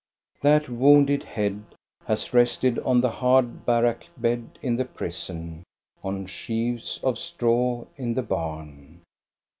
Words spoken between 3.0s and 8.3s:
the hard barrack bed in the prison, on sheaves of straw in the